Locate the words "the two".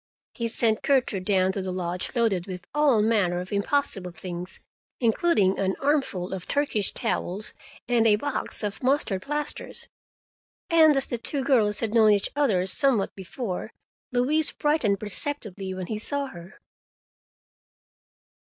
11.05-11.43